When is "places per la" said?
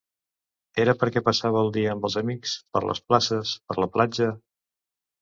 3.11-3.93